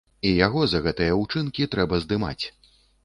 І 0.27 0.29
яго 0.37 0.61
за 0.71 0.79
гэтыя 0.87 1.19
ўчынкі 1.21 1.67
трэба 1.75 2.03
здымаць. 2.07 2.41